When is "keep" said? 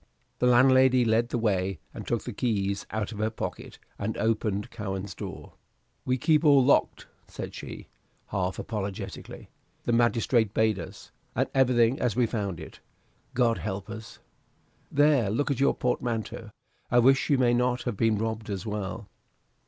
6.17-6.43